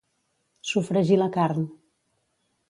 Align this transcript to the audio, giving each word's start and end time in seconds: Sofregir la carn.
Sofregir 0.69 1.19
la 1.19 1.27
carn. 1.37 1.69